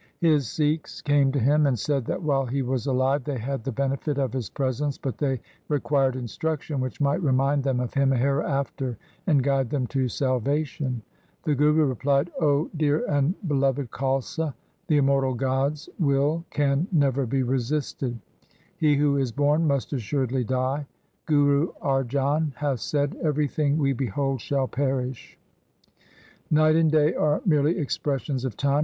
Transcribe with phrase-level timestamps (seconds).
[0.19, 3.71] His Sikhs came to him, and said that while he was alive they had the
[3.71, 8.97] benefit of his presence, but they required instruction which might remind them of him hereafter
[9.27, 11.03] and guide them to salvation.
[11.43, 14.55] The Guru replied,' O dear and beloved Khalsa,
[14.87, 18.17] the immortal God's will can never be resisted.
[18.77, 20.87] He who is born must assuredly die.
[21.27, 25.37] Guru Arjan hath said," Everything we behold shall perish."
[26.49, 28.79] Night and day are merely expressions of time.